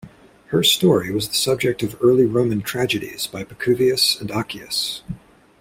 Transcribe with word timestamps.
Her 0.47 0.63
story 0.63 1.11
was 1.11 1.27
the 1.27 1.35
subject 1.35 1.83
of 1.83 1.95
early 2.01 2.25
Roman 2.25 2.63
tragedies 2.63 3.27
by 3.27 3.43
Pacuvius 3.43 4.19
and 4.19 4.31
Accius. 4.31 5.01